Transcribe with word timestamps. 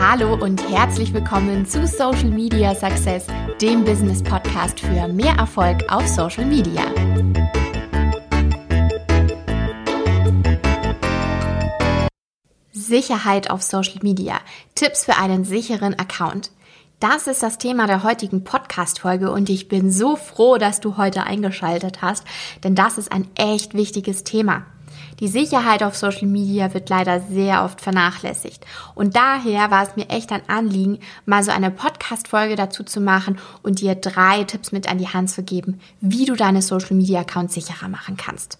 Hallo 0.00 0.34
und 0.34 0.68
herzlich 0.68 1.14
willkommen 1.14 1.66
zu 1.66 1.86
Social 1.86 2.30
Media 2.30 2.74
Success, 2.74 3.26
dem 3.60 3.84
Business 3.84 4.22
Podcast 4.24 4.80
für 4.80 5.06
mehr 5.06 5.34
Erfolg 5.34 5.84
auf 5.88 6.04
Social 6.08 6.44
Media. 6.44 6.82
Sicherheit 12.72 13.50
auf 13.50 13.62
Social 13.62 14.00
Media. 14.02 14.40
Tipps 14.74 15.04
für 15.04 15.16
einen 15.16 15.44
sicheren 15.44 15.94
Account. 15.94 16.50
Das 16.98 17.28
ist 17.28 17.44
das 17.44 17.58
Thema 17.58 17.86
der 17.86 18.02
heutigen 18.02 18.42
Podcast-Folge 18.42 19.30
und 19.30 19.48
ich 19.48 19.68
bin 19.68 19.92
so 19.92 20.16
froh, 20.16 20.58
dass 20.58 20.80
du 20.80 20.96
heute 20.96 21.22
eingeschaltet 21.22 22.02
hast, 22.02 22.24
denn 22.64 22.74
das 22.74 22.98
ist 22.98 23.12
ein 23.12 23.28
echt 23.36 23.74
wichtiges 23.74 24.24
Thema. 24.24 24.66
Die 25.20 25.28
Sicherheit 25.28 25.82
auf 25.82 25.96
Social 25.96 26.26
Media 26.26 26.74
wird 26.74 26.88
leider 26.88 27.20
sehr 27.20 27.64
oft 27.64 27.80
vernachlässigt. 27.80 28.64
Und 28.94 29.16
daher 29.16 29.70
war 29.70 29.82
es 29.82 29.96
mir 29.96 30.08
echt 30.10 30.32
ein 30.32 30.48
Anliegen, 30.48 30.98
mal 31.26 31.42
so 31.42 31.50
eine 31.50 31.70
Podcast-Folge 31.70 32.56
dazu 32.56 32.82
zu 32.84 33.00
machen 33.00 33.38
und 33.62 33.80
dir 33.80 33.94
drei 33.94 34.44
Tipps 34.44 34.72
mit 34.72 34.90
an 34.90 34.98
die 34.98 35.08
Hand 35.08 35.30
zu 35.30 35.42
geben, 35.42 35.80
wie 36.00 36.24
du 36.24 36.34
deine 36.34 36.62
Social 36.62 36.96
Media 36.96 37.20
Accounts 37.20 37.54
sicherer 37.54 37.88
machen 37.88 38.16
kannst. 38.16 38.58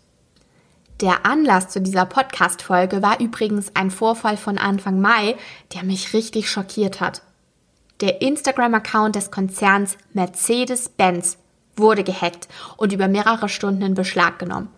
Der 1.00 1.26
Anlass 1.26 1.70
zu 1.70 1.80
dieser 1.80 2.06
Podcast-Folge 2.06 3.02
war 3.02 3.20
übrigens 3.20 3.74
ein 3.74 3.90
Vorfall 3.90 4.36
von 4.36 4.58
Anfang 4.58 5.00
Mai, 5.00 5.36
der 5.74 5.82
mich 5.82 6.14
richtig 6.14 6.48
schockiert 6.48 7.00
hat. 7.00 7.22
Der 8.00 8.22
Instagram-Account 8.22 9.16
des 9.16 9.30
Konzerns 9.30 9.96
Mercedes-Benz 10.12 11.38
wurde 11.76 12.04
gehackt 12.04 12.48
und 12.76 12.92
über 12.92 13.08
mehrere 13.08 13.48
Stunden 13.48 13.82
in 13.82 13.94
Beschlag 13.94 14.38
genommen. 14.38 14.68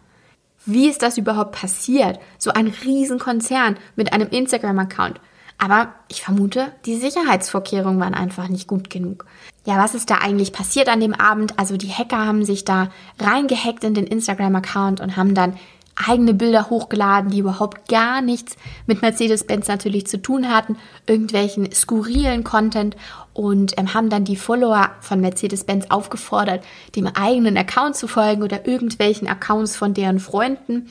Wie 0.66 0.88
ist 0.88 1.02
das 1.02 1.16
überhaupt 1.16 1.52
passiert? 1.52 2.18
So 2.38 2.50
ein 2.50 2.66
Riesenkonzern 2.66 3.76
mit 3.94 4.12
einem 4.12 4.28
Instagram-Account. 4.28 5.20
Aber 5.58 5.94
ich 6.08 6.22
vermute, 6.22 6.72
die 6.84 6.96
Sicherheitsvorkehrungen 6.96 8.00
waren 8.00 8.14
einfach 8.14 8.48
nicht 8.48 8.66
gut 8.66 8.90
genug. 8.90 9.26
Ja, 9.64 9.78
was 9.78 9.94
ist 9.94 10.10
da 10.10 10.16
eigentlich 10.16 10.52
passiert 10.52 10.88
an 10.88 11.00
dem 11.00 11.14
Abend? 11.14 11.58
Also 11.58 11.76
die 11.76 11.90
Hacker 11.90 12.26
haben 12.26 12.44
sich 12.44 12.64
da 12.64 12.90
reingehackt 13.18 13.84
in 13.84 13.94
den 13.94 14.06
Instagram-Account 14.06 15.00
und 15.00 15.16
haben 15.16 15.34
dann 15.34 15.56
eigene 15.96 16.34
Bilder 16.34 16.68
hochgeladen, 16.70 17.30
die 17.30 17.38
überhaupt 17.38 17.88
gar 17.88 18.20
nichts 18.20 18.56
mit 18.86 19.02
Mercedes-Benz 19.02 19.68
natürlich 19.68 20.06
zu 20.06 20.20
tun 20.20 20.50
hatten, 20.50 20.76
irgendwelchen 21.06 21.72
skurrilen 21.72 22.44
Content 22.44 22.96
und 23.32 23.78
ähm, 23.78 23.94
haben 23.94 24.10
dann 24.10 24.24
die 24.24 24.36
Follower 24.36 24.90
von 25.00 25.20
Mercedes-Benz 25.20 25.86
aufgefordert, 25.90 26.64
dem 26.94 27.06
eigenen 27.06 27.56
Account 27.56 27.96
zu 27.96 28.08
folgen 28.08 28.42
oder 28.42 28.66
irgendwelchen 28.66 29.28
Accounts 29.28 29.76
von 29.76 29.94
deren 29.94 30.20
Freunden 30.20 30.90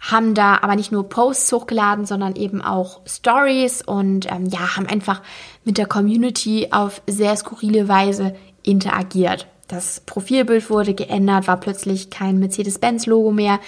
haben 0.00 0.34
da 0.34 0.58
aber 0.60 0.76
nicht 0.76 0.92
nur 0.92 1.08
Posts 1.08 1.52
hochgeladen, 1.52 2.06
sondern 2.06 2.36
eben 2.36 2.62
auch 2.62 3.00
Stories 3.06 3.82
und 3.82 4.30
ähm, 4.30 4.46
ja, 4.46 4.76
haben 4.76 4.86
einfach 4.86 5.22
mit 5.64 5.78
der 5.78 5.86
Community 5.86 6.68
auf 6.70 7.02
sehr 7.06 7.34
skurrile 7.36 7.88
Weise 7.88 8.34
interagiert. 8.62 9.46
Das 9.68 10.00
Profilbild 10.06 10.70
wurde 10.70 10.94
geändert, 10.94 11.48
war 11.48 11.58
plötzlich 11.58 12.10
kein 12.10 12.38
Mercedes-Benz-Logo 12.38 13.32
mehr. 13.32 13.58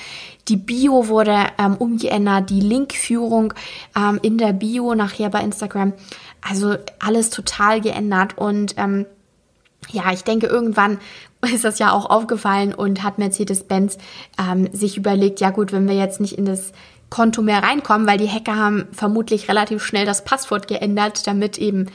Die 0.46 0.56
Bio 0.56 1.08
wurde 1.08 1.36
ähm, 1.58 1.77
umgeändert, 1.77 2.50
die 2.50 2.60
Linkführung 2.60 3.52
ähm, 3.96 4.20
in 4.22 4.38
der 4.38 4.52
Bio 4.52 4.94
nachher 4.94 5.28
bei 5.28 5.41
Instagram. 5.41 5.92
Also 6.41 6.76
alles 7.00 7.30
total 7.30 7.80
geändert. 7.80 8.38
Und 8.38 8.74
ähm, 8.78 9.06
ja, 9.91 10.12
ich 10.12 10.22
denke, 10.22 10.46
irgendwann 10.46 10.98
ist 11.52 11.64
das 11.64 11.80
ja 11.80 11.92
auch 11.92 12.08
aufgefallen 12.08 12.72
und 12.74 13.02
hat 13.02 13.19
Mercedes-Benz 13.19 13.98
ähm, 14.38 14.69
sich 14.72 14.96
überlegt, 14.96 15.41
ja 15.41 15.50
gut, 15.50 15.72
wenn 15.72 15.88
wir 15.88 15.96
jetzt 15.96 16.20
nicht 16.20 16.38
in 16.38 16.44
das 16.44 16.72
Konto 17.10 17.42
mehr 17.42 17.62
reinkommen, 17.62 18.06
weil 18.06 18.19
die 18.19 18.28
Hacker 18.28 18.54
haben 18.54 18.86
vermutlich 18.92 19.48
relativ 19.48 19.82
schnell 19.82 20.06
das 20.06 20.24
Passwort 20.24 20.69
geändert, 20.69 21.26
damit 21.26 21.58
eben 21.58 21.86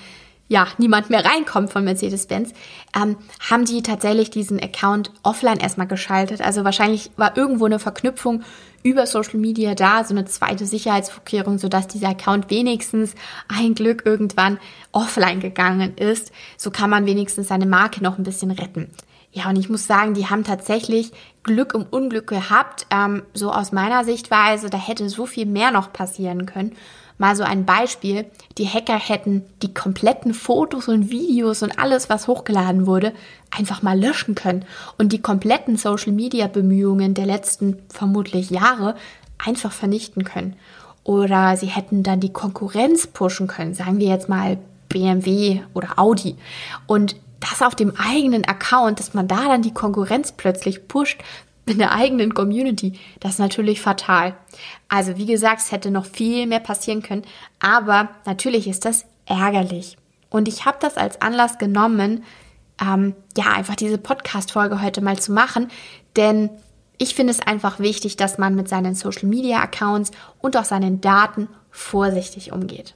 ja, 0.54 0.68
niemand 0.78 1.10
mehr 1.10 1.26
reinkommt 1.26 1.72
von 1.72 1.84
Mercedes-Benz, 1.84 2.54
ähm, 2.96 3.18
haben 3.50 3.66
die 3.66 3.82
tatsächlich 3.82 4.30
diesen 4.30 4.62
Account 4.62 5.10
offline 5.24 5.60
erstmal 5.60 5.88
geschaltet. 5.88 6.42
Also 6.42 6.64
wahrscheinlich 6.64 7.10
war 7.18 7.36
irgendwo 7.36 7.66
eine 7.66 7.80
Verknüpfung 7.80 8.44
über 8.84 9.08
Social 9.08 9.40
Media 9.40 9.74
da, 9.74 10.04
so 10.04 10.14
eine 10.14 10.26
zweite 10.26 10.68
Sicherheitsvorkehrung, 10.68 11.58
sodass 11.58 11.88
dieser 11.88 12.10
Account 12.10 12.52
wenigstens 12.52 13.16
ein 13.48 13.74
Glück 13.74 14.04
irgendwann 14.06 14.60
offline 14.92 15.40
gegangen 15.40 15.98
ist. 15.98 16.32
So 16.56 16.70
kann 16.70 16.92
man 16.92 17.08
wenigstens 17.08 17.48
seine 17.48 17.66
Marke 17.66 18.04
noch 18.04 18.20
ein 18.20 18.24
bisschen 18.24 18.52
retten. 18.52 18.92
Ja, 19.32 19.50
und 19.50 19.56
ich 19.56 19.70
muss 19.70 19.88
sagen, 19.88 20.14
die 20.14 20.30
haben 20.30 20.44
tatsächlich 20.44 21.14
Glück 21.42 21.74
um 21.74 21.88
Unglück 21.90 22.28
gehabt. 22.28 22.86
Ähm, 22.92 23.24
so 23.34 23.52
aus 23.52 23.72
meiner 23.72 24.04
Sichtweise, 24.04 24.70
da 24.70 24.78
hätte 24.78 25.10
so 25.10 25.26
viel 25.26 25.48
mehr 25.48 25.72
noch 25.72 25.92
passieren 25.92 26.46
können. 26.46 26.76
Mal 27.18 27.36
so 27.36 27.44
ein 27.44 27.66
Beispiel. 27.66 28.26
Die 28.58 28.68
Hacker 28.68 28.98
hätten 28.98 29.44
die 29.62 29.74
kompletten 29.74 30.34
Fotos 30.34 30.88
und 30.88 31.10
Videos 31.10 31.64
und 31.64 31.80
alles, 31.80 32.10
was 32.10 32.28
hochgeladen 32.28 32.88
wurde, 32.88 33.14
einfach 33.52 33.82
mal 33.82 34.00
löschen 34.00 34.36
können 34.36 34.66
und 34.98 35.14
die 35.14 35.22
kompletten 35.22 35.78
Social-Media-Bemühungen 35.78 37.14
der 37.14 37.26
letzten 37.26 37.78
vermutlich 37.90 38.50
Jahre 38.50 38.96
einfach 39.38 39.72
vernichten 39.72 40.24
können. 40.24 40.56
Oder 41.04 41.58
sie 41.58 41.68
hätten 41.68 42.04
dann 42.04 42.20
die 42.20 42.32
Konkurrenz 42.32 43.08
pushen 43.08 43.48
können, 43.48 43.74
sagen 43.74 44.00
wir 44.00 44.08
jetzt 44.08 44.30
mal 44.30 44.58
BMW 44.90 45.62
oder 45.74 46.00
Audi. 46.00 46.36
Und 46.88 47.16
das 47.40 47.62
auf 47.62 47.76
dem 47.76 47.94
eigenen 47.98 48.46
Account, 48.46 49.00
dass 49.00 49.14
man 49.14 49.28
da 49.28 49.48
dann 49.48 49.62
die 49.62 49.74
Konkurrenz 49.74 50.32
plötzlich 50.32 50.88
pusht, 50.88 51.20
in 51.66 51.78
der 51.78 51.94
eigenen 51.94 52.34
Community, 52.34 53.00
das 53.20 53.34
ist 53.34 53.40
natürlich 53.40 53.82
fatal. 53.82 54.36
Also 54.90 55.18
wie 55.18 55.26
gesagt, 55.26 55.62
es 55.62 55.72
hätte 55.72 55.92
noch 55.92 56.06
viel 56.06 56.46
mehr 56.46 56.60
passieren 56.60 57.02
können, 57.02 57.24
aber 57.60 58.10
natürlich 58.26 58.68
ist 58.68 58.86
das 58.86 59.06
ärgerlich. 59.26 59.98
Und 60.30 60.48
ich 60.48 60.66
habe 60.66 60.78
das 60.80 60.98
als 60.98 61.22
Anlass 61.22 61.58
genommen, 61.58 62.24
ähm, 62.82 63.16
ja, 63.38 63.54
einfach 63.54 63.76
diese 63.76 63.98
Podcast-Folge 63.98 64.82
heute 64.82 65.02
mal 65.02 65.20
zu 65.20 65.32
machen, 65.32 65.70
denn 66.16 66.50
ich 66.98 67.16
finde 67.16 67.32
es 67.32 67.40
einfach 67.40 67.80
wichtig, 67.80 68.18
dass 68.18 68.38
man 68.38 68.56
mit 68.56 68.68
seinen 68.68 68.96
Social-Media-Accounts 68.96 70.12
und 70.42 70.58
auch 70.58 70.66
seinen 70.66 71.02
Daten 71.02 71.50
vorsichtig 71.72 72.52
umgeht. 72.52 72.96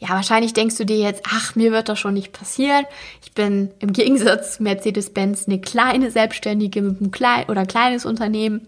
Ja, 0.00 0.08
wahrscheinlich 0.10 0.54
denkst 0.54 0.78
du 0.78 0.86
dir 0.86 0.96
jetzt, 0.96 1.24
ach, 1.28 1.54
mir 1.54 1.72
wird 1.72 1.90
das 1.90 1.98
schon 1.98 2.14
nicht 2.14 2.32
passieren. 2.32 2.86
Ich 3.22 3.32
bin 3.32 3.70
im 3.80 3.92
Gegensatz 3.92 4.56
zu 4.56 4.62
Mercedes-Benz 4.62 5.46
eine 5.46 5.60
kleine 5.60 6.10
Selbstständige 6.10 6.80
mit 6.80 7.00
einem 7.00 7.10
kleinen 7.10 7.50
oder 7.50 7.66
kleines 7.66 8.06
Unternehmen. 8.06 8.66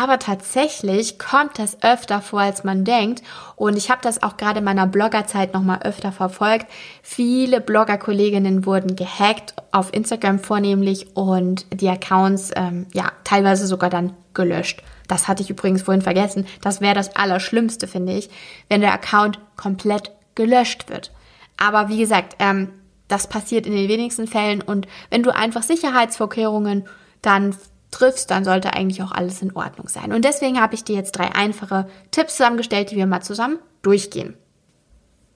Aber 0.00 0.18
tatsächlich 0.18 1.18
kommt 1.18 1.58
das 1.58 1.82
öfter 1.82 2.20
vor, 2.20 2.40
als 2.40 2.64
man 2.64 2.84
denkt. 2.84 3.22
Und 3.54 3.76
ich 3.76 3.90
habe 3.90 4.00
das 4.02 4.22
auch 4.24 4.36
gerade 4.36 4.58
in 4.58 4.64
meiner 4.64 4.88
Bloggerzeit 4.88 5.54
nochmal 5.54 5.82
öfter 5.82 6.10
verfolgt. 6.10 6.66
Viele 7.02 7.60
Blogger-Kolleginnen 7.60 8.66
wurden 8.66 8.96
gehackt, 8.96 9.54
auf 9.70 9.92
Instagram 9.92 10.40
vornehmlich, 10.40 11.16
und 11.16 11.66
die 11.72 11.88
Accounts, 11.88 12.50
ähm, 12.56 12.86
ja, 12.92 13.12
teilweise 13.22 13.66
sogar 13.66 13.90
dann 13.90 14.14
gelöscht. 14.34 14.82
Das 15.06 15.28
hatte 15.28 15.42
ich 15.42 15.50
übrigens 15.50 15.82
vorhin 15.82 16.02
vergessen. 16.02 16.46
Das 16.60 16.80
wäre 16.80 16.94
das 16.94 17.14
Allerschlimmste, 17.16 17.88
finde 17.88 18.12
ich, 18.12 18.30
wenn 18.68 18.80
der 18.80 18.92
Account 18.92 19.40
komplett 19.56 20.12
gelöscht 20.40 20.88
wird. 20.88 21.12
Aber 21.58 21.90
wie 21.90 21.98
gesagt, 21.98 22.36
ähm, 22.38 22.70
das 23.08 23.26
passiert 23.26 23.66
in 23.66 23.74
den 23.74 23.88
wenigsten 23.88 24.26
Fällen 24.26 24.62
und 24.62 24.88
wenn 25.10 25.22
du 25.22 25.34
einfach 25.34 25.62
Sicherheitsvorkehrungen 25.62 26.88
dann 27.20 27.54
triffst, 27.90 28.30
dann 28.30 28.44
sollte 28.44 28.72
eigentlich 28.72 29.02
auch 29.02 29.12
alles 29.12 29.42
in 29.42 29.54
Ordnung 29.54 29.88
sein. 29.88 30.14
Und 30.14 30.24
deswegen 30.24 30.58
habe 30.58 30.74
ich 30.74 30.84
dir 30.84 30.96
jetzt 30.96 31.12
drei 31.12 31.34
einfache 31.34 31.88
Tipps 32.10 32.36
zusammengestellt, 32.36 32.90
die 32.90 32.96
wir 32.96 33.06
mal 33.06 33.20
zusammen 33.20 33.58
durchgehen. 33.82 34.34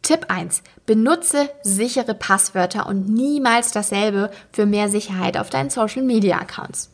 Tipp 0.01 0.27
1. 0.29 0.63
Benutze 0.87 1.51
sichere 1.63 2.15
Passwörter 2.15 2.87
und 2.87 3.09
niemals 3.09 3.73
dasselbe 3.73 4.31
für 4.53 4.65
mehr 4.65 4.89
Sicherheit 4.89 5.37
auf 5.37 5.51
deinen 5.51 5.71
Social 5.71 6.03
Media 6.03 6.39
Accounts. 6.39 6.94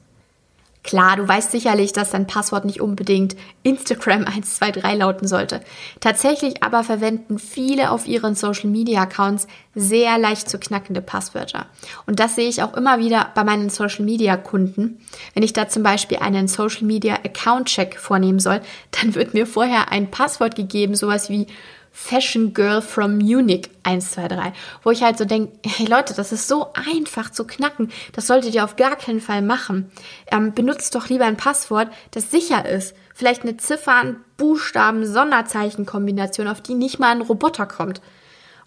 Klar, 0.82 1.16
du 1.16 1.28
weißt 1.28 1.50
sicherlich, 1.50 1.92
dass 1.92 2.10
dein 2.10 2.26
Passwort 2.26 2.64
nicht 2.64 2.80
unbedingt 2.80 3.36
Instagram 3.62 4.24
123 4.26 4.82
lauten 4.98 5.28
sollte. 5.28 5.60
Tatsächlich 6.00 6.62
aber 6.62 6.84
verwenden 6.84 7.38
viele 7.38 7.90
auf 7.90 8.06
ihren 8.06 8.34
Social 8.34 8.70
Media 8.70 9.02
Accounts 9.02 9.46
sehr 9.74 10.18
leicht 10.18 10.48
zu 10.48 10.58
knackende 10.58 11.02
Passwörter. 11.02 11.66
Und 12.06 12.18
das 12.18 12.34
sehe 12.34 12.48
ich 12.48 12.62
auch 12.62 12.74
immer 12.74 12.98
wieder 12.98 13.30
bei 13.34 13.44
meinen 13.44 13.68
Social 13.68 14.04
Media 14.04 14.36
Kunden. 14.36 15.00
Wenn 15.34 15.42
ich 15.42 15.52
da 15.52 15.68
zum 15.68 15.82
Beispiel 15.82 16.18
einen 16.18 16.48
Social 16.48 16.84
Media 16.84 17.14
Account 17.14 17.68
Check 17.68 17.98
vornehmen 17.98 18.40
soll, 18.40 18.60
dann 18.90 19.14
wird 19.14 19.34
mir 19.34 19.46
vorher 19.46 19.92
ein 19.92 20.10
Passwort 20.10 20.56
gegeben, 20.56 20.94
sowas 20.94 21.28
wie 21.28 21.46
Fashion 21.92 22.54
Girl 22.54 22.80
from 22.80 23.18
Munich 23.18 23.68
123, 23.82 24.52
wo 24.82 24.90
ich 24.90 25.02
halt 25.02 25.18
so 25.18 25.24
denke, 25.24 25.52
hey 25.66 25.86
Leute, 25.86 26.14
das 26.14 26.32
ist 26.32 26.48
so 26.48 26.72
einfach 26.74 27.30
zu 27.30 27.46
knacken, 27.46 27.90
das 28.12 28.26
solltet 28.26 28.54
ihr 28.54 28.64
auf 28.64 28.76
gar 28.76 28.96
keinen 28.96 29.20
Fall 29.20 29.42
machen. 29.42 29.90
Ähm, 30.30 30.54
benutzt 30.54 30.94
doch 30.94 31.08
lieber 31.08 31.26
ein 31.26 31.36
Passwort, 31.36 31.88
das 32.12 32.30
sicher 32.30 32.66
ist. 32.66 32.94
Vielleicht 33.14 33.42
eine 33.42 33.56
Ziffern, 33.56 34.24
Buchstaben, 34.36 35.04
Sonderzeichen-Kombination, 35.04 36.48
auf 36.48 36.60
die 36.62 36.74
nicht 36.74 36.98
mal 36.98 37.10
ein 37.10 37.20
Roboter 37.20 37.66
kommt. 37.66 38.00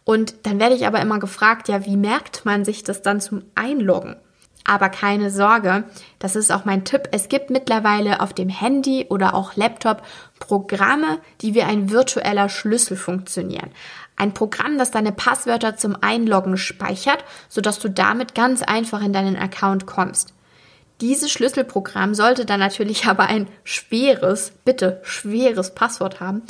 Und 0.04 0.36
dann 0.46 0.60
werde 0.60 0.76
ich 0.76 0.86
aber 0.86 1.02
immer 1.02 1.20
gefragt, 1.20 1.70
ja, 1.70 1.86
wie 1.86 1.98
merkt 1.98 2.46
man 2.46 2.66
sich 2.66 2.84
das 2.84 3.02
dann 3.02 3.22
zum 3.22 3.44
Einloggen? 3.56 4.16
Aber 4.66 4.90
keine 4.90 5.30
Sorge, 5.30 5.84
das 6.20 6.36
ist 6.36 6.52
auch 6.52 6.64
mein 6.64 6.86
Tipp. 6.86 7.10
Es 7.12 7.28
gibt 7.28 7.50
mittlerweile 7.50 8.22
auf 8.22 8.34
dem 8.34 8.48
Handy 8.48 9.08
oder 9.10 9.34
auch 9.34 9.56
Laptop 9.56 10.04
Programme, 10.40 11.20
die 11.42 11.54
wie 11.54 11.64
ein 11.64 11.90
virtueller 11.90 12.48
Schlüssel 12.48 12.96
funktionieren. 12.96 13.72
Ein 14.16 14.34
Programm, 14.34 14.78
das 14.78 14.92
deine 14.92 15.12
Passwörter 15.12 15.76
zum 15.76 15.98
Einloggen 16.00 16.56
speichert, 16.58 17.26
sodass 17.50 17.80
du 17.80 17.90
damit 17.90 18.36
ganz 18.36 18.62
einfach 18.62 19.02
in 19.04 19.12
deinen 19.12 19.36
Account 19.36 19.86
kommst. 19.86 20.34
Dieses 21.02 21.32
Schlüsselprogramm 21.32 22.14
sollte 22.14 22.46
dann 22.46 22.62
natürlich 22.62 23.06
aber 23.08 23.26
ein 23.26 23.48
schweres, 23.66 24.54
bitte 24.64 25.02
schweres 25.04 25.76
Passwort 25.76 26.22
haben, 26.22 26.44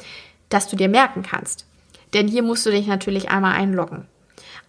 das 0.50 0.68
du 0.68 0.76
dir 0.76 0.90
merken 0.90 1.24
kannst. 1.24 1.66
Denn 2.14 2.28
hier 2.28 2.44
musst 2.44 2.64
du 2.68 2.70
dich 2.70 2.86
natürlich 2.86 3.32
einmal 3.32 3.54
einloggen. 3.54 4.06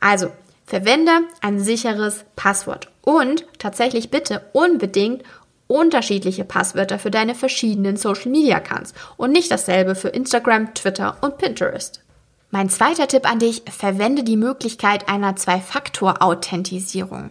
Also, 0.00 0.32
verwende 0.64 1.12
ein 1.43 1.61
sicheres 1.61 2.25
Passwort 2.37 2.88
und 3.05 3.45
tatsächlich 3.59 4.11
bitte 4.11 4.43
unbedingt 4.53 5.23
unterschiedliche 5.67 6.45
Passwörter 6.45 6.99
für 6.99 7.11
deine 7.11 7.35
verschiedenen 7.35 7.97
Social 7.97 8.31
Media 8.31 8.56
Accounts 8.56 8.93
und 9.17 9.33
nicht 9.33 9.51
dasselbe 9.51 9.95
für 9.95 10.09
Instagram, 10.09 10.75
Twitter 10.75 11.17
und 11.21 11.39
Pinterest. 11.39 12.03
Mein 12.51 12.69
zweiter 12.69 13.09
Tipp 13.09 13.29
an 13.29 13.39
dich, 13.39 13.62
verwende 13.69 14.23
die 14.23 14.37
Möglichkeit 14.37 15.09
einer 15.09 15.35
Zwei-Faktor-Authentisierung. 15.37 17.31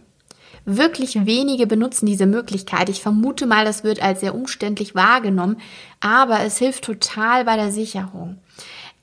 Wirklich 0.66 1.26
wenige 1.26 1.68
benutzen 1.68 2.06
diese 2.06 2.26
Möglichkeit. 2.26 2.90
Ich 2.90 3.02
vermute 3.02 3.46
mal, 3.46 3.66
das 3.66 3.84
wird 3.84 4.02
als 4.02 4.22
sehr 4.22 4.34
umständlich 4.34 4.96
wahrgenommen, 4.96 5.60
aber 6.00 6.42
es 6.42 6.58
hilft 6.58 6.86
total 6.86 7.46
bei 7.46 7.56
der 7.58 7.72
Sicherung. 7.72 8.38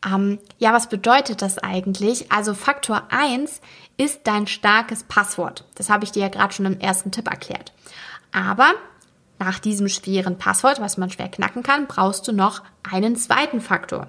Ähm, 0.05 0.39
ja, 0.59 0.73
was 0.73 0.89
bedeutet 0.89 1.43
das 1.43 1.59
eigentlich? 1.59 2.33
Also 2.33 2.55
Faktor 2.55 3.09
1 3.11 3.61
ist 3.97 4.21
dein 4.25 4.47
starkes 4.47 5.05
Passwort. 5.05 5.65
Das 5.75 5.91
habe 5.91 6.05
ich 6.05 6.13
dir 6.13 6.23
ja 6.23 6.29
gerade 6.29 6.55
schon 6.55 6.67
im 6.67 6.81
ersten 6.81 7.11
Tipp 7.11 7.29
erklärt. 7.29 7.73
Aber 8.33 8.73
nach 9.39 9.59
diesem 9.59 9.89
schweren 9.89 10.39
Passwort, 10.39 10.81
was 10.81 10.97
man 10.97 11.11
schwer 11.11 11.29
knacken 11.29 11.63
kann, 11.63 11.87
brauchst 11.87 12.29
du 12.29 12.33
noch 12.33 12.63
einen 12.91 13.17
zweiten 13.17 13.61
Faktor. 13.61 14.09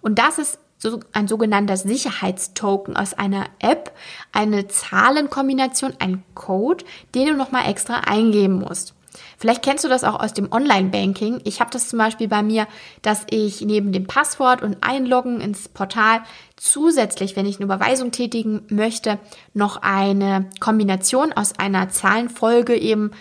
Und 0.00 0.18
das 0.18 0.38
ist 0.38 0.58
so 0.78 1.00
ein 1.12 1.26
sogenannter 1.26 1.76
Sicherheitstoken 1.76 2.96
aus 2.96 3.14
einer 3.14 3.46
App, 3.58 3.92
eine 4.32 4.68
Zahlenkombination, 4.68 5.94
ein 5.98 6.22
Code, 6.34 6.84
den 7.14 7.28
du 7.28 7.34
nochmal 7.34 7.68
extra 7.68 8.02
eingeben 8.06 8.60
musst. 8.60 8.94
Vielleicht 9.38 9.62
kennst 9.62 9.84
du 9.84 9.88
das 9.88 10.04
auch 10.04 10.20
aus 10.20 10.34
dem 10.34 10.52
Online-Banking. 10.52 11.40
Ich 11.44 11.60
habe 11.60 11.70
das 11.70 11.88
zum 11.88 11.98
Beispiel 11.98 12.28
bei 12.28 12.42
mir, 12.42 12.66
dass 13.02 13.24
ich 13.30 13.60
neben 13.60 13.92
dem 13.92 14.06
Passwort 14.06 14.62
und 14.62 14.78
Einloggen 14.82 15.40
ins 15.40 15.68
Portal 15.68 16.20
zusätzlich, 16.56 17.36
wenn 17.36 17.46
ich 17.46 17.56
eine 17.56 17.64
Überweisung 17.64 18.10
tätigen 18.10 18.62
möchte, 18.68 19.18
noch 19.54 19.82
eine 19.82 20.48
Kombination 20.60 21.32
aus 21.32 21.58
einer 21.58 21.88
Zahlenfolge 21.88 22.76
eben 22.76 23.12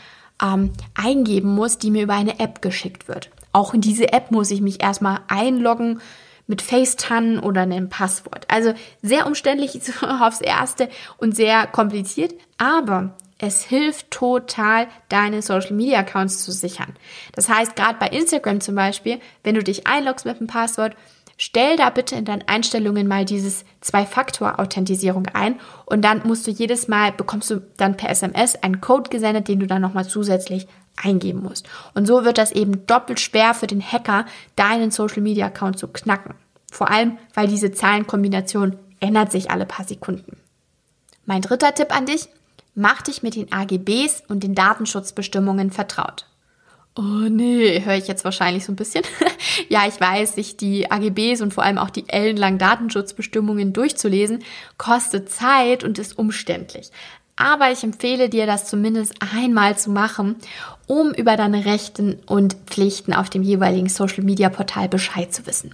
ähm, 0.42 0.74
eingeben 0.96 1.54
muss, 1.54 1.78
die 1.78 1.92
mir 1.92 2.04
über 2.04 2.16
eine 2.16 2.40
App 2.40 2.62
geschickt 2.62 3.08
wird. 3.08 3.30
Auch 3.54 3.74
in 3.74 3.82
diese 3.82 4.14
App 4.14 4.32
muss 4.32 4.52
ich 4.52 4.62
mich 4.62 4.84
erstmal 4.84 5.20
einloggen, 5.28 6.00
mit 6.48 6.62
FaceTime 6.62 7.42
oder 7.42 7.62
einem 7.62 7.90
Passwort. 7.90 8.46
Also 8.50 8.74
sehr 9.02 9.28
umständlich 9.28 9.80
aufs 10.02 10.42
Erste 10.42 10.90
und 11.18 11.36
sehr 11.36 11.68
kompliziert, 11.68 12.34
aber 12.58 13.16
es 13.40 13.64
hilft 13.64 14.10
total, 14.12 14.88
deine 15.10 15.42
Social 15.42 15.74
Media 15.74 16.00
Accounts 16.00 16.44
zu 16.44 16.52
sichern. 16.52 16.96
Das 17.34 17.50
heißt, 17.50 17.76
gerade 17.76 18.00
bei 18.00 18.08
Instagram 18.08 18.62
zum 18.62 18.76
Beispiel, 18.76 19.20
wenn 19.44 19.56
du 19.56 19.64
dich 19.64 19.86
einloggst 19.86 20.26
mit 20.26 20.38
einem 20.38 20.48
Passwort, 20.48 20.96
stell 21.38 21.78
da 21.78 21.92
bitte 21.92 22.16
in 22.16 22.26
deinen 22.26 22.48
Einstellungen 22.48 23.08
mal 23.08 23.26
dieses 23.26 23.64
Zwei-Faktor-Authentisierung 23.82 25.28
ein 25.34 25.60
und 25.86 26.02
dann 26.02 26.26
musst 26.26 26.48
du 26.48 26.52
jedes 26.52 26.88
Mal, 26.88 27.12
bekommst 27.12 27.52
du 27.52 27.62
dann 27.78 27.96
per 27.96 28.10
SMS 28.10 28.56
einen 28.56 28.82
Code 28.82 29.10
gesendet, 29.10 29.48
den 29.48 29.60
du 29.60 29.68
dann 29.68 29.84
nochmal 29.84 30.08
zusätzlich 30.08 30.68
eingeben 30.96 31.44
musst. 31.44 31.68
Und 31.94 32.08
so 32.08 32.26
wird 32.26 32.40
das 32.40 32.52
eben 32.52 32.88
doppelt 32.88 33.20
schwer 33.20 33.54
für 33.54 33.68
den 33.68 33.84
Hacker, 33.84 34.26
deinen 34.56 34.90
Social 34.90 35.22
Media 35.22 35.46
Account 35.46 35.78
zu 35.78 35.88
knacken. 35.88 36.34
Vor 36.72 36.90
allem, 36.90 37.20
weil 37.36 37.48
diese 37.48 37.72
Zahlenkombination 37.72 38.78
ändert 39.00 39.32
sich 39.32 39.52
alle 39.52 39.68
paar 39.68 39.86
Sekunden. 39.86 40.38
Mein 41.26 41.42
dritter 41.42 41.74
Tipp 41.76 41.96
an 41.96 42.06
dich, 42.06 42.30
mach 42.78 43.02
dich 43.02 43.24
mit 43.24 43.36
den 43.36 43.52
AGBs 43.52 44.24
und 44.28 44.44
den 44.44 44.56
Datenschutzbestimmungen 44.56 45.72
vertraut. 45.72 46.26
Oh 46.96 47.30
nee, 47.30 47.84
höre 47.84 47.96
ich 47.96 48.08
jetzt 48.08 48.26
wahrscheinlich 48.26 48.66
so 48.66 48.72
ein 48.72 48.76
bisschen. 48.76 49.04
ja, 49.70 49.88
ich 49.88 50.00
weiß, 50.00 50.36
sich 50.36 50.58
die 50.58 50.90
AGBs 50.90 51.42
und 51.42 51.54
vor 51.54 51.64
allem 51.64 51.78
auch 51.78 51.92
die 51.92 52.10
ellenlangen 52.10 52.58
Datenschutzbestimmungen 52.58 53.74
durchzulesen, 53.74 54.44
kostet 54.78 55.30
Zeit 55.30 55.84
und 55.84 56.00
ist 56.00 56.18
umständlich 56.18 56.92
aber 57.38 57.72
ich 57.72 57.84
empfehle 57.84 58.30
dir, 58.30 58.46
das 58.46 58.66
zumindest 58.66 59.14
einmal 59.34 59.78
zu 59.78 59.92
machen, 59.92 60.36
um 60.88 61.14
über 61.14 61.38
deine 61.38 61.66
Rechten 61.66 62.20
und 62.26 62.56
Pflichten 62.66 63.14
auf 63.14 63.30
dem 63.30 63.44
jeweiligen 63.44 63.88
Social-Media-Portal 63.88 64.90
Bescheid 64.90 65.34
zu 65.34 65.46
wissen. 65.46 65.74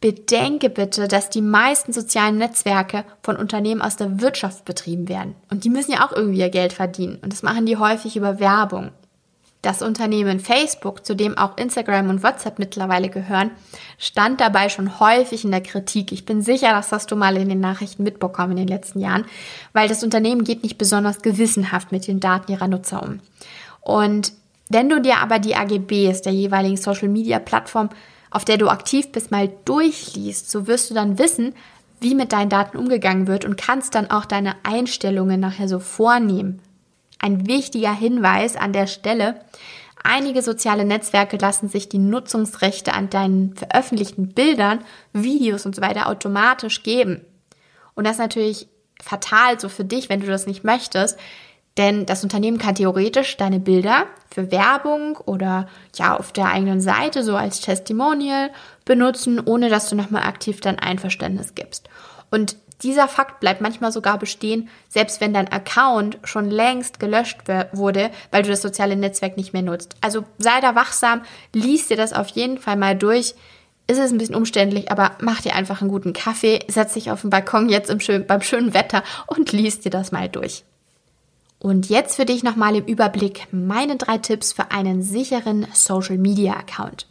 Bedenke 0.00 0.70
bitte, 0.70 1.08
dass 1.08 1.28
die 1.28 1.42
meisten 1.42 1.92
sozialen 1.92 2.38
Netzwerke 2.38 3.04
von 3.22 3.36
Unternehmen 3.36 3.82
aus 3.82 3.96
der 3.96 4.20
Wirtschaft 4.20 4.64
betrieben 4.64 5.08
werden. 5.08 5.34
Und 5.50 5.64
die 5.64 5.70
müssen 5.70 5.92
ja 5.92 6.06
auch 6.06 6.12
irgendwie 6.12 6.38
ihr 6.38 6.50
Geld 6.50 6.72
verdienen. 6.72 7.18
Und 7.20 7.32
das 7.32 7.42
machen 7.42 7.66
die 7.66 7.76
häufig 7.76 8.16
über 8.16 8.38
Werbung. 8.38 8.92
Das 9.60 9.82
Unternehmen 9.82 10.38
Facebook, 10.38 11.04
zu 11.04 11.16
dem 11.16 11.36
auch 11.36 11.56
Instagram 11.56 12.10
und 12.10 12.22
WhatsApp 12.22 12.60
mittlerweile 12.60 13.08
gehören, 13.08 13.50
stand 13.98 14.40
dabei 14.40 14.68
schon 14.68 15.00
häufig 15.00 15.44
in 15.44 15.50
der 15.50 15.62
Kritik. 15.62 16.12
Ich 16.12 16.24
bin 16.24 16.42
sicher, 16.42 16.70
das 16.70 16.92
hast 16.92 17.10
du 17.10 17.16
mal 17.16 17.36
in 17.36 17.48
den 17.48 17.58
Nachrichten 17.58 18.04
mitbekommen 18.04 18.52
in 18.52 18.58
den 18.58 18.68
letzten 18.68 19.00
Jahren, 19.00 19.24
weil 19.72 19.88
das 19.88 20.04
Unternehmen 20.04 20.44
geht 20.44 20.62
nicht 20.62 20.78
besonders 20.78 21.22
gewissenhaft 21.22 21.90
mit 21.90 22.06
den 22.06 22.20
Daten 22.20 22.52
ihrer 22.52 22.68
Nutzer 22.68 23.02
um. 23.02 23.18
Und 23.80 24.32
wenn 24.68 24.88
du 24.88 25.00
dir 25.00 25.16
aber 25.18 25.40
die 25.40 25.56
AGBs 25.56 26.22
der 26.22 26.32
jeweiligen 26.32 26.76
Social 26.76 27.08
Media 27.08 27.40
Plattform, 27.40 27.88
auf 28.30 28.44
der 28.44 28.58
du 28.58 28.68
aktiv 28.68 29.10
bist, 29.12 29.30
mal 29.30 29.50
durchliest, 29.64 30.50
so 30.50 30.66
wirst 30.66 30.90
du 30.90 30.94
dann 30.94 31.18
wissen, 31.18 31.54
wie 32.00 32.14
mit 32.14 32.32
deinen 32.32 32.50
Daten 32.50 32.76
umgegangen 32.76 33.26
wird 33.26 33.44
und 33.44 33.56
kannst 33.56 33.94
dann 33.94 34.10
auch 34.10 34.24
deine 34.24 34.54
Einstellungen 34.62 35.40
nachher 35.40 35.68
so 35.68 35.80
vornehmen. 35.80 36.60
Ein 37.18 37.46
wichtiger 37.46 37.92
Hinweis 37.92 38.56
an 38.56 38.72
der 38.72 38.86
Stelle. 38.86 39.40
Einige 40.04 40.42
soziale 40.42 40.84
Netzwerke 40.84 41.36
lassen 41.36 41.68
sich 41.68 41.88
die 41.88 41.98
Nutzungsrechte 41.98 42.92
an 42.92 43.10
deinen 43.10 43.56
veröffentlichten 43.56 44.28
Bildern, 44.28 44.84
Videos 45.12 45.66
und 45.66 45.74
so 45.74 45.82
weiter 45.82 46.08
automatisch 46.08 46.84
geben. 46.84 47.22
Und 47.94 48.06
das 48.06 48.14
ist 48.14 48.20
natürlich 48.20 48.68
fatal 49.02 49.58
so 49.58 49.68
für 49.68 49.84
dich, 49.84 50.08
wenn 50.08 50.20
du 50.20 50.26
das 50.26 50.46
nicht 50.46 50.62
möchtest. 50.62 51.18
Denn 51.78 52.06
das 52.06 52.24
Unternehmen 52.24 52.58
kann 52.58 52.74
theoretisch 52.74 53.36
deine 53.36 53.60
Bilder 53.60 54.06
für 54.30 54.50
Werbung 54.50 55.16
oder 55.16 55.68
ja 55.96 56.16
auf 56.16 56.32
der 56.32 56.46
eigenen 56.46 56.80
Seite 56.80 57.22
so 57.22 57.36
als 57.36 57.60
Testimonial 57.60 58.50
benutzen, 58.84 59.40
ohne 59.42 59.68
dass 59.68 59.88
du 59.88 59.94
nochmal 59.94 60.24
aktiv 60.24 60.60
dein 60.60 60.78
Einverständnis 60.78 61.54
gibst. 61.54 61.88
Und 62.30 62.56
dieser 62.82 63.08
Fakt 63.08 63.40
bleibt 63.40 63.60
manchmal 63.60 63.92
sogar 63.92 64.18
bestehen, 64.18 64.68
selbst 64.88 65.20
wenn 65.20 65.32
dein 65.32 65.50
Account 65.52 66.18
schon 66.24 66.50
längst 66.50 67.00
gelöscht 67.00 67.38
wurde, 67.72 68.10
weil 68.30 68.42
du 68.42 68.50
das 68.50 68.62
soziale 68.62 68.96
Netzwerk 68.96 69.36
nicht 69.36 69.52
mehr 69.52 69.62
nutzt. 69.62 69.96
Also 70.00 70.24
sei 70.38 70.60
da 70.60 70.74
wachsam, 70.74 71.22
lies 71.52 71.88
dir 71.88 71.96
das 71.96 72.12
auf 72.12 72.28
jeden 72.28 72.58
Fall 72.58 72.76
mal 72.76 72.96
durch. 72.96 73.34
Ist 73.86 73.98
es 73.98 74.12
ein 74.12 74.18
bisschen 74.18 74.34
umständlich, 74.34 74.92
aber 74.92 75.12
mach 75.20 75.40
dir 75.40 75.54
einfach 75.54 75.80
einen 75.80 75.90
guten 75.90 76.12
Kaffee, 76.12 76.60
setz 76.68 76.94
dich 76.94 77.10
auf 77.10 77.22
den 77.22 77.30
Balkon 77.30 77.68
jetzt 77.68 77.90
schön, 78.02 78.26
beim 78.26 78.42
schönen 78.42 78.74
Wetter 78.74 79.02
und 79.26 79.52
lies 79.52 79.80
dir 79.80 79.90
das 79.90 80.12
mal 80.12 80.28
durch. 80.28 80.64
Und 81.58 81.88
jetzt 81.88 82.16
für 82.16 82.24
dich 82.24 82.42
nochmal 82.42 82.76
im 82.76 82.84
Überblick 82.84 83.48
meine 83.50 83.96
drei 83.96 84.18
Tipps 84.18 84.52
für 84.52 84.70
einen 84.70 85.02
sicheren 85.02 85.66
Social 85.72 86.18
Media 86.18 86.54
Account. 86.54 87.06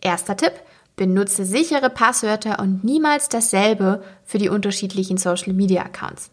Erster 0.00 0.36
Tipp, 0.36 0.52
Benutze 0.96 1.44
sichere 1.44 1.90
Passwörter 1.90 2.58
und 2.58 2.84
niemals 2.84 3.28
dasselbe 3.28 4.04
für 4.24 4.38
die 4.38 4.48
unterschiedlichen 4.48 5.16
Social 5.16 5.52
Media 5.52 5.82
Accounts. 5.82 6.30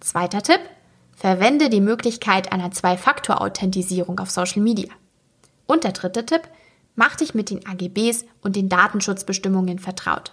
Zweiter 0.00 0.42
Tipp. 0.42 0.60
Verwende 1.14 1.68
die 1.68 1.80
Möglichkeit 1.80 2.52
einer 2.52 2.70
Zwei-Faktor-Authentisierung 2.70 4.18
auf 4.20 4.30
Social 4.30 4.62
Media. 4.62 4.90
Und 5.66 5.84
der 5.84 5.92
dritte 5.92 6.24
Tipp. 6.24 6.42
Mach 6.94 7.16
dich 7.16 7.34
mit 7.34 7.50
den 7.50 7.66
AGBs 7.66 8.24
und 8.40 8.56
den 8.56 8.68
Datenschutzbestimmungen 8.68 9.78
vertraut. 9.78 10.32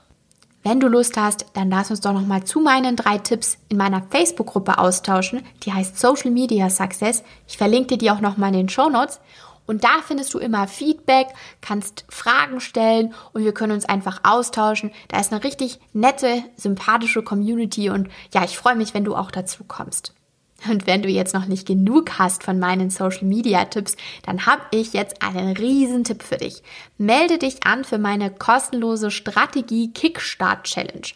Wenn 0.67 0.79
du 0.79 0.87
Lust 0.87 1.15
hast, 1.15 1.45
dann 1.53 1.69
lass 1.69 1.91
uns 1.91 2.01
doch 2.01 2.11
nochmal 2.11 2.43
zu 2.43 2.59
meinen 2.59 2.95
drei 2.95 3.19
Tipps 3.19 3.59
in 3.69 3.77
meiner 3.77 4.01
Facebook-Gruppe 4.01 4.79
austauschen. 4.79 5.43
Die 5.61 5.71
heißt 5.71 5.99
Social 5.99 6.31
Media 6.31 6.71
Success. 6.71 7.23
Ich 7.47 7.59
verlinke 7.59 7.89
dir 7.89 7.97
die 7.99 8.09
auch 8.09 8.19
nochmal 8.19 8.49
in 8.49 8.57
den 8.57 8.69
Show 8.69 8.89
Notes. 8.89 9.19
Und 9.67 9.83
da 9.83 10.01
findest 10.03 10.33
du 10.33 10.39
immer 10.39 10.67
Feedback, 10.67 11.27
kannst 11.61 12.05
Fragen 12.09 12.61
stellen 12.61 13.13
und 13.33 13.43
wir 13.43 13.53
können 13.53 13.73
uns 13.73 13.85
einfach 13.85 14.21
austauschen. 14.23 14.89
Da 15.09 15.19
ist 15.19 15.31
eine 15.31 15.43
richtig 15.43 15.79
nette, 15.93 16.43
sympathische 16.55 17.21
Community 17.21 17.91
und 17.91 18.09
ja, 18.33 18.43
ich 18.43 18.57
freue 18.57 18.75
mich, 18.75 18.95
wenn 18.95 19.05
du 19.05 19.15
auch 19.15 19.29
dazu 19.29 19.65
kommst. 19.65 20.15
Und 20.67 20.87
wenn 20.87 21.03
du 21.03 21.09
jetzt 21.09 21.33
noch 21.33 21.45
nicht 21.45 21.67
genug 21.67 22.17
hast 22.17 22.43
von 22.43 22.57
meinen 22.57 22.89
Social 22.89 23.25
Media 23.25 23.65
Tipps, 23.65 23.97
dann 24.25 24.45
habe 24.45 24.63
ich 24.71 24.93
jetzt 24.93 25.21
einen 25.21 25.55
riesen 25.55 26.03
Tipp 26.03 26.23
für 26.23 26.37
dich. 26.37 26.63
Melde 26.97 27.37
dich 27.37 27.65
an 27.65 27.83
für 27.83 27.97
meine 27.99 28.31
kostenlose 28.31 29.11
Strategie 29.11 29.91
Kickstart 29.91 30.63
Challenge. 30.63 31.07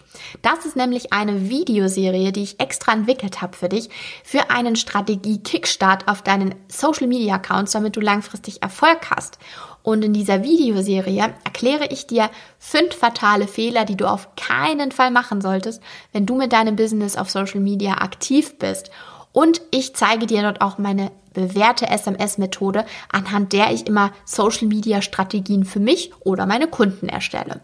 Das 0.41 0.65
ist 0.65 0.75
nämlich 0.75 1.13
eine 1.13 1.50
Videoserie, 1.50 2.31
die 2.31 2.43
ich 2.43 2.60
extra 2.60 2.91
entwickelt 2.91 3.41
habe 3.41 3.55
für 3.55 3.69
dich, 3.69 3.89
für 4.24 4.51
einen 4.51 4.75
Strategie 4.75 5.39
Kickstart 5.39 6.08
auf 6.08 6.22
deinen 6.22 6.53
Social 6.67 7.08
Media 7.08 7.36
Accounts, 7.36 7.72
damit 7.72 7.96
du 7.96 8.01
langfristig 8.01 8.62
Erfolg 8.62 9.10
hast. 9.10 9.39
Und 9.81 10.03
in 10.03 10.13
dieser 10.13 10.43
Videoserie 10.43 11.34
erkläre 11.46 11.88
ich 11.89 12.05
dir 12.05 12.29
fünf 12.60 12.93
fatale 12.96 13.48
Fehler, 13.48 13.86
die 13.86 13.96
du 13.96 14.05
auf 14.05 14.36
keinen 14.36 14.91
Fall 14.91 15.10
machen 15.10 15.41
solltest, 15.41 15.81
wenn 16.12 16.25
du 16.25 16.36
mit 16.36 16.51
deinem 16.51 16.75
Business 16.75 17.15
auf 17.15 17.29
Social 17.31 17.62
Media 17.62 17.93
aktiv 17.93 18.60
bist. 18.60 18.91
Und 19.32 19.62
ich 19.72 19.96
zeige 19.96 20.26
dir 20.26 20.42
dort 20.42 20.62
auch 20.62 20.78
meine 20.78 21.12
bewährte 21.34 21.88
SMS-Methode, 21.88 22.86
anhand 23.12 23.54
der 23.54 23.72
ich 23.72 23.88
immer 23.88 24.12
Social-Media-Strategien 24.26 25.66
für 25.66 25.80
mich 25.80 26.12
oder 26.22 26.46
meine 26.46 26.68
Kunden 26.68 27.08
erstelle. 27.08 27.62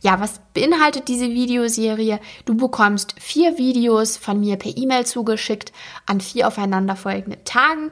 Ja, 0.00 0.20
was 0.20 0.40
beinhaltet 0.52 1.08
diese 1.08 1.30
Videoserie? 1.30 2.20
Du 2.44 2.56
bekommst 2.56 3.14
vier 3.18 3.56
Videos 3.56 4.16
von 4.16 4.40
mir 4.40 4.56
per 4.56 4.76
E-Mail 4.76 5.06
zugeschickt 5.06 5.72
an 6.06 6.20
vier 6.20 6.48
aufeinanderfolgenden 6.48 7.44
Tagen. 7.44 7.90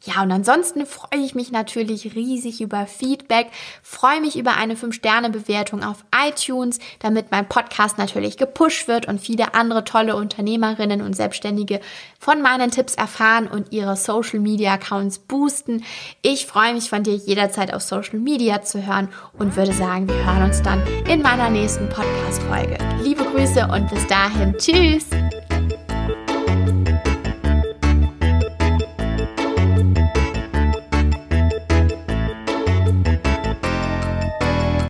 Ja, 0.05 0.23
und 0.23 0.31
ansonsten 0.31 0.85
freue 0.85 1.19
ich 1.19 1.35
mich 1.35 1.51
natürlich 1.51 2.15
riesig 2.15 2.61
über 2.61 2.87
Feedback, 2.87 3.47
freue 3.83 4.21
mich 4.21 4.37
über 4.37 4.55
eine 4.55 4.75
5-Sterne-Bewertung 4.75 5.83
auf 5.83 6.05
iTunes, 6.15 6.79
damit 6.99 7.31
mein 7.31 7.49
Podcast 7.49 7.97
natürlich 7.97 8.37
gepusht 8.37 8.87
wird 8.87 9.09
und 9.09 9.19
viele 9.19 9.53
andere 9.55 9.83
tolle 9.83 10.15
Unternehmerinnen 10.15 11.01
und 11.01 11.17
Selbstständige 11.17 11.81
von 12.17 12.41
meinen 12.41 12.71
Tipps 12.71 12.95
erfahren 12.95 13.49
und 13.49 13.73
ihre 13.73 13.97
Social-Media-Accounts 13.97 15.19
boosten. 15.19 15.83
Ich 16.21 16.45
freue 16.45 16.73
mich 16.73 16.89
von 16.89 17.03
dir 17.03 17.15
jederzeit 17.15 17.73
auf 17.73 17.81
Social 17.81 18.19
Media 18.19 18.61
zu 18.61 18.85
hören 18.85 19.09
und 19.37 19.57
würde 19.57 19.73
sagen, 19.73 20.07
wir 20.07 20.25
hören 20.25 20.43
uns 20.43 20.61
dann 20.61 20.81
in 21.09 21.21
meiner 21.21 21.49
nächsten 21.49 21.89
Podcast-Folge. 21.89 22.77
Liebe 23.03 23.25
Grüße 23.25 23.67
und 23.67 23.89
bis 23.89 24.07
dahin, 24.07 24.55
tschüss! 24.57 25.07